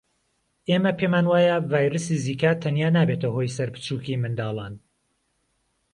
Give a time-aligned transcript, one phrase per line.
[0.69, 4.73] ئێمە پێمانوایە ڤایرسی زیکا تەنیا نابێتە هۆی سەربچوکی منداڵان